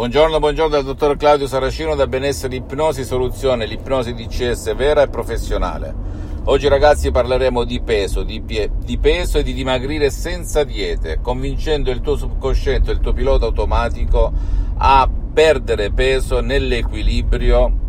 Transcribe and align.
Buongiorno, 0.00 0.38
buongiorno 0.38 0.70
dal 0.70 0.82
dottor 0.82 1.14
Claudio 1.18 1.46
Saracino 1.46 1.94
da 1.94 2.06
Benessere 2.06 2.56
Ipnosi 2.56 3.04
Soluzione, 3.04 3.66
l'ipnosi 3.66 4.14
DCS 4.14 4.74
vera 4.74 5.02
e 5.02 5.08
professionale. 5.08 5.94
Oggi 6.44 6.68
ragazzi 6.68 7.10
parleremo 7.10 7.64
di 7.64 7.82
peso, 7.82 8.22
di, 8.22 8.40
pie- 8.40 8.70
di 8.82 8.96
peso 8.96 9.36
e 9.36 9.42
di 9.42 9.52
dimagrire 9.52 10.08
senza 10.08 10.64
diete, 10.64 11.18
convincendo 11.20 11.90
il 11.90 12.00
tuo 12.00 12.16
subconsciente, 12.16 12.92
il 12.92 13.00
tuo 13.00 13.12
pilota 13.12 13.44
automatico 13.44 14.32
a 14.78 15.06
perdere 15.34 15.90
peso 15.90 16.40
nell'equilibrio 16.40 17.79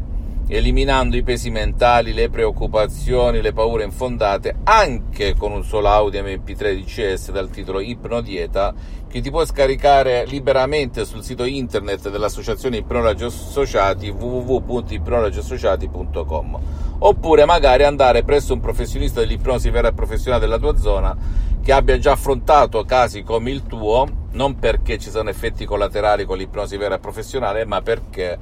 eliminando 0.47 1.15
i 1.15 1.23
pesi 1.23 1.49
mentali, 1.49 2.13
le 2.13 2.29
preoccupazioni, 2.29 3.41
le 3.41 3.53
paure 3.53 3.83
infondate, 3.83 4.57
anche 4.63 5.33
con 5.35 5.51
un 5.51 5.63
solo 5.63 5.87
audio 5.87 6.21
MP3 6.21 6.81
DCS 6.81 7.31
dal 7.31 7.49
titolo 7.49 7.79
Ipnodieta, 7.79 8.73
che 9.07 9.21
ti 9.21 9.29
puoi 9.29 9.45
scaricare 9.45 10.25
liberamente 10.25 11.05
sul 11.05 11.23
sito 11.23 11.43
internet 11.43 12.09
dell'associazione 12.09 12.77
Ipnologi 12.77 13.25
Associati 13.25 14.09
www.ipnologiassociati.com 14.09 16.59
oppure 16.99 17.45
magari 17.45 17.83
andare 17.83 18.23
presso 18.23 18.53
un 18.53 18.59
professionista 18.59 19.19
dell'ipnosi 19.19 19.69
vera 19.69 19.89
e 19.89 19.93
professionale 19.93 20.41
della 20.41 20.59
tua 20.59 20.77
zona 20.77 21.15
che 21.61 21.71
abbia 21.71 21.99
già 21.99 22.13
affrontato 22.13 22.83
casi 22.85 23.23
come 23.23 23.51
il 23.51 23.63
tuo, 23.63 24.07
non 24.31 24.55
perché 24.55 24.97
ci 24.97 25.11
sono 25.11 25.29
effetti 25.29 25.65
collaterali 25.65 26.25
con 26.25 26.37
l'ipnosi 26.37 26.75
vera 26.75 26.95
e 26.95 26.99
professionale, 26.99 27.65
ma 27.65 27.81
perché 27.81 28.37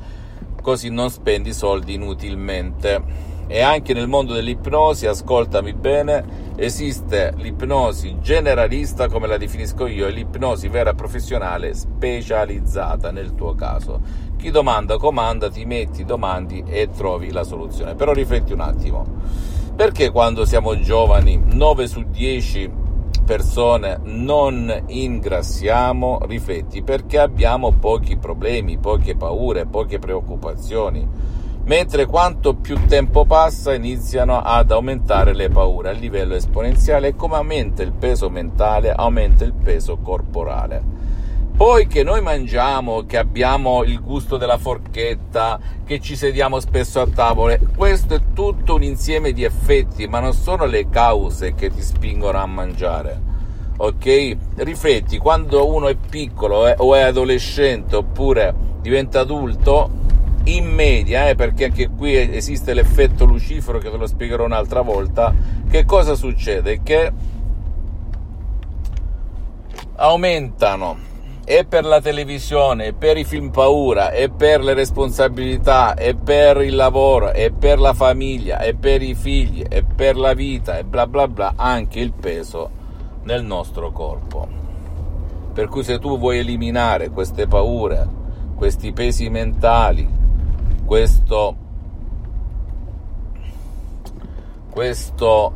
così 0.62 0.90
non 0.90 1.10
spendi 1.10 1.54
soldi 1.54 1.94
inutilmente. 1.94 3.28
E 3.48 3.62
anche 3.62 3.94
nel 3.94 4.08
mondo 4.08 4.34
dell'ipnosi, 4.34 5.08
ascoltami 5.08 5.74
bene, 5.74 6.54
esiste 6.56 7.34
l'ipnosi 7.38 8.20
generalista, 8.22 9.08
come 9.08 9.26
la 9.26 9.38
definisco 9.38 9.88
io, 9.88 10.06
e 10.06 10.12
l'ipnosi 10.12 10.68
vera 10.68 10.94
professionale 10.94 11.74
specializzata 11.74 13.10
nel 13.10 13.34
tuo 13.34 13.56
caso. 13.56 14.02
Chi 14.38 14.52
domanda 14.52 14.98
comanda, 14.98 15.50
ti 15.50 15.66
metti, 15.66 16.06
domandi 16.06 16.64
e 16.68 16.90
trovi 16.96 17.32
la 17.32 17.44
soluzione. 17.44 17.96
Però 17.96 18.14
rifletti 18.14 18.54
un 18.54 18.60
attimo. 18.60 19.08
Perché 19.76 20.12
quando 20.12 20.46
siamo 20.46 20.80
giovani 20.80 21.42
9 21.44 21.88
su 21.88 22.04
10 22.04 22.70
persone 23.30 24.00
non 24.06 24.86
ingrassiamo, 24.88 26.22
rifletti, 26.26 26.82
perché 26.82 27.20
abbiamo 27.20 27.74
pochi 27.74 28.18
problemi, 28.18 28.80
poche 28.80 29.16
paure, 29.16 29.68
poche 29.68 30.00
preoccupazioni. 30.00 31.08
Mentre 31.66 32.08
quanto 32.08 32.56
più 32.56 32.88
tempo 32.88 33.26
passa 33.26 33.76
iniziano 33.76 34.42
ad 34.42 34.72
aumentare 34.72 35.36
le 35.36 35.50
paure 35.50 35.90
a 35.90 35.92
livello 35.92 36.34
esponenziale 36.34 37.10
e 37.10 37.16
come 37.16 37.36
aumenta 37.36 37.84
il 37.84 37.92
peso 37.92 38.32
mentale, 38.32 38.92
aumenta 38.92 39.44
il 39.44 39.54
peso 39.54 39.98
corporale. 39.98 40.82
Poi 41.60 41.88
che 41.88 42.04
noi 42.04 42.22
mangiamo, 42.22 43.06
che 43.06 43.18
abbiamo 43.18 43.84
il 43.84 44.00
gusto 44.00 44.38
della 44.38 44.58
forchetta, 44.58 45.60
che 45.84 46.00
ci 46.00 46.16
sediamo 46.16 46.62
spesso 46.62 47.02
a 47.02 47.08
tavole, 47.08 47.60
questo 47.76 48.14
è 48.14 48.22
tutto 48.34 48.76
un 48.76 48.84
insieme 48.84 49.34
di 49.34 49.44
effetti, 49.44 50.08
ma 50.08 50.22
non 50.22 50.32
sono 50.32 50.64
le 50.64 50.88
cause 50.88 51.56
che 51.56 51.70
ti 51.70 51.82
spingono 51.82 52.38
a 52.38 52.46
mangiare. 52.46 53.22
Ok? 53.76 54.38
Rifletti, 54.56 55.18
quando 55.18 55.68
uno 55.68 55.90
è 55.90 55.96
piccolo 55.96 56.66
eh, 56.66 56.76
o 56.78 56.96
è 56.96 57.02
adolescente 57.02 57.98
oppure 57.98 58.56
diventa 58.80 59.20
adulto, 59.20 59.92
in 60.46 60.66
media, 60.66 61.28
eh, 61.28 61.36
perché 61.36 61.66
anche 61.66 61.90
qui 61.90 62.16
esiste 62.16 62.74
l'effetto 62.74 63.26
lucifero 63.26 63.80
che 63.80 63.90
ve 63.90 63.98
lo 63.98 64.08
spiegherò 64.08 64.46
un'altra 64.46 64.80
volta, 64.80 65.36
che 65.70 65.84
cosa 65.84 66.16
succede? 66.16 66.82
Che 66.82 67.12
aumentano 69.98 71.09
e 71.52 71.66
per 71.66 71.84
la 71.84 72.00
televisione, 72.00 72.86
e 72.86 72.94
per 72.94 73.18
i 73.18 73.24
film 73.24 73.50
paura, 73.50 74.12
e 74.12 74.30
per 74.30 74.62
le 74.62 74.76
responsabilità, 74.76 75.96
e 75.96 76.14
per 76.14 76.62
il 76.62 76.76
lavoro, 76.76 77.32
e 77.32 77.52
per 77.52 77.80
la 77.80 77.96
famiglia, 77.96 78.60
e 78.60 78.76
per 78.76 79.02
i 79.02 79.16
figli, 79.16 79.66
e 79.68 79.84
per 79.84 80.16
la 80.16 80.34
vita, 80.34 80.78
e 80.78 80.84
bla 80.84 81.08
bla 81.08 81.28
bla, 81.28 81.54
anche 81.56 82.02
il 82.02 82.14
peso 82.14 82.70
nel 83.24 83.44
nostro 83.44 83.92
corpo. 83.92 84.48
Per 85.52 85.68
cui 85.70 85.84
se 85.84 85.98
tu 85.98 86.20
vuoi 86.20 86.38
eliminare 86.38 87.10
queste 87.10 87.48
paure, 87.48 88.08
questi 88.54 88.94
pesi 88.94 89.28
mentali, 89.30 90.08
questo, 90.86 91.56
questo 94.70 95.54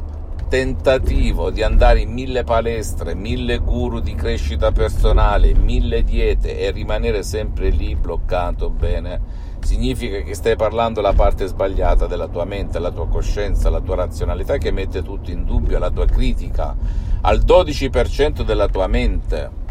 tentativo 0.47 1.49
di 1.49 1.63
andare 1.63 2.01
in 2.01 2.11
mille 2.11 2.43
palestre, 2.43 3.15
mille 3.15 3.57
guru 3.57 3.99
di 3.99 4.15
crescita 4.15 4.71
personale, 4.71 5.53
mille 5.53 6.03
diete 6.03 6.59
e 6.59 6.71
rimanere 6.71 7.23
sempre 7.23 7.69
lì 7.69 7.95
bloccato 7.95 8.69
bene, 8.69 9.21
significa 9.59 10.19
che 10.19 10.33
stai 10.33 10.55
parlando 10.55 11.01
la 11.01 11.13
parte 11.13 11.47
sbagliata 11.47 12.07
della 12.07 12.27
tua 12.27 12.45
mente, 12.45 12.79
la 12.79 12.91
tua 12.91 13.07
coscienza, 13.07 13.69
la 13.69 13.81
tua 13.81 13.95
razionalità 13.95 14.57
che 14.57 14.71
mette 14.71 15.01
tutto 15.01 15.31
in 15.31 15.45
dubbio, 15.45 15.79
la 15.79 15.89
tua 15.89 16.05
critica, 16.05 16.75
al 17.21 17.39
12% 17.39 18.43
della 18.43 18.67
tua 18.67 18.87
mente 18.87 19.61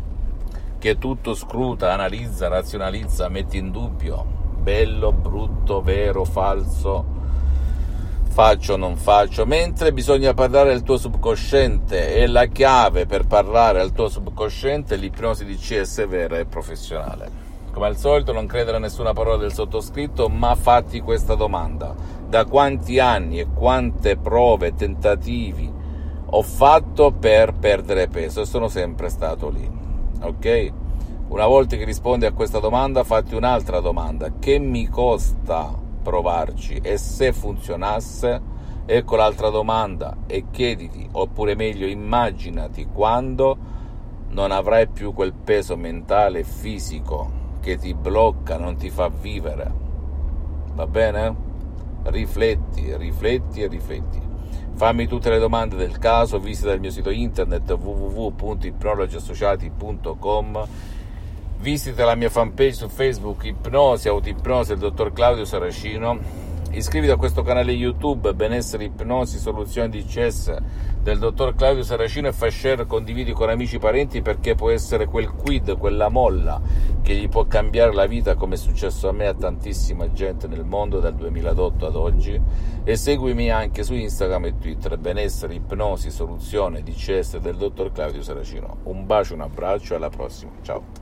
che 0.78 0.98
tutto 0.98 1.34
scruta, 1.34 1.92
analizza, 1.92 2.48
razionalizza, 2.48 3.28
mette 3.28 3.56
in 3.56 3.70
dubbio, 3.70 4.24
bello, 4.60 5.12
brutto, 5.12 5.80
vero, 5.80 6.24
falso, 6.24 7.11
faccio 8.32 8.72
o 8.72 8.76
non 8.76 8.96
faccio, 8.96 9.44
mentre 9.44 9.92
bisogna 9.92 10.32
parlare 10.32 10.72
al 10.72 10.82
tuo 10.82 10.96
subconsciente 10.96 12.14
e 12.14 12.26
la 12.26 12.46
chiave 12.46 13.04
per 13.04 13.26
parlare 13.26 13.78
al 13.78 13.92
tuo 13.92 14.08
subconsciente 14.08 14.94
è 14.94 14.96
l'ipnosi 14.96 15.44
di 15.44 15.54
CS 15.54 16.08
vera 16.08 16.38
e 16.38 16.46
professionale. 16.46 17.30
Come 17.70 17.86
al 17.86 17.98
solito 17.98 18.32
non 18.32 18.46
credere 18.46 18.78
a 18.78 18.80
nessuna 18.80 19.12
parola 19.12 19.36
del 19.36 19.52
sottoscritto, 19.52 20.28
ma 20.28 20.54
fatti 20.54 21.00
questa 21.00 21.34
domanda. 21.34 21.94
Da 22.26 22.46
quanti 22.46 22.98
anni 22.98 23.38
e 23.38 23.48
quante 23.52 24.16
prove, 24.16 24.74
tentativi 24.74 25.70
ho 26.24 26.42
fatto 26.42 27.12
per 27.12 27.52
perdere 27.52 28.08
peso 28.08 28.40
e 28.40 28.46
sono 28.46 28.68
sempre 28.68 29.10
stato 29.10 29.50
lì. 29.50 29.70
Ok? 30.22 30.72
Una 31.28 31.46
volta 31.46 31.76
che 31.76 31.84
rispondi 31.84 32.24
a 32.24 32.32
questa 32.32 32.60
domanda, 32.60 33.04
fatti 33.04 33.34
un'altra 33.34 33.80
domanda. 33.80 34.32
Che 34.38 34.58
mi 34.58 34.88
costa 34.88 35.81
provarci 36.02 36.80
e 36.82 36.98
se 36.98 37.32
funzionasse, 37.32 38.40
ecco 38.84 39.16
l'altra 39.16 39.48
domanda 39.48 40.16
e 40.26 40.44
chiediti, 40.50 41.08
oppure 41.12 41.54
meglio 41.54 41.86
immaginati 41.86 42.86
quando 42.92 43.56
non 44.30 44.50
avrai 44.50 44.88
più 44.88 45.12
quel 45.12 45.32
peso 45.32 45.76
mentale 45.76 46.40
e 46.40 46.44
fisico 46.44 47.40
che 47.60 47.76
ti 47.76 47.94
blocca, 47.94 48.58
non 48.58 48.74
ti 48.76 48.90
fa 48.90 49.08
vivere. 49.08 49.72
Va 50.74 50.86
bene? 50.86 51.50
Rifletti, 52.04 52.96
rifletti 52.96 53.62
e 53.62 53.68
rifletti. 53.68 54.20
Fammi 54.74 55.06
tutte 55.06 55.30
le 55.30 55.38
domande 55.38 55.76
del 55.76 55.98
caso, 55.98 56.40
visita 56.40 56.72
il 56.72 56.80
mio 56.80 56.90
sito 56.90 57.10
internet 57.10 57.70
www.ipnologiassociati.com 57.70 60.66
Visita 61.62 62.04
la 62.04 62.16
mia 62.16 62.28
fanpage 62.28 62.72
su 62.72 62.88
Facebook 62.88 63.44
Ipnosi, 63.44 64.08
Autoipnosi 64.08 64.70
del 64.70 64.78
dottor 64.78 65.12
Claudio 65.12 65.44
Saracino. 65.44 66.18
Iscriviti 66.72 67.12
a 67.12 67.16
questo 67.16 67.42
canale 67.42 67.70
YouTube 67.70 68.34
Benessere 68.34 68.82
Ipnosi 68.82 69.38
Soluzioni 69.38 69.88
di 69.90 70.04
CS 70.04 70.56
del 71.00 71.20
dottor 71.20 71.54
Claudio 71.54 71.84
Saracino 71.84 72.26
e 72.26 72.32
fai 72.32 72.50
share, 72.50 72.84
condividi 72.84 73.30
con 73.30 73.48
amici 73.48 73.76
e 73.76 73.78
parenti 73.78 74.22
perché 74.22 74.56
può 74.56 74.70
essere 74.70 75.06
quel 75.06 75.30
quid, 75.30 75.78
quella 75.78 76.08
molla 76.08 76.60
che 77.00 77.14
gli 77.14 77.28
può 77.28 77.46
cambiare 77.46 77.94
la 77.94 78.06
vita 78.06 78.34
come 78.34 78.54
è 78.54 78.58
successo 78.58 79.08
a 79.08 79.12
me 79.12 79.22
e 79.22 79.28
a 79.28 79.34
tantissima 79.34 80.10
gente 80.10 80.48
nel 80.48 80.64
mondo 80.64 80.98
dal 80.98 81.14
2008 81.14 81.86
ad 81.86 81.94
oggi 81.94 82.40
e 82.82 82.96
seguimi 82.96 83.52
anche 83.52 83.84
su 83.84 83.94
Instagram 83.94 84.46
e 84.46 84.58
Twitter 84.58 84.98
Benessere 84.98 85.54
Ipnosi 85.54 86.10
Soluzione 86.10 86.82
di 86.82 86.92
CS 86.92 87.38
del 87.38 87.54
dottor 87.54 87.92
Claudio 87.92 88.20
Saracino. 88.20 88.78
Un 88.82 89.06
bacio, 89.06 89.34
un 89.34 89.42
abbraccio 89.42 89.92
e 89.92 89.96
alla 89.98 90.10
prossima. 90.10 90.50
Ciao. 90.62 91.01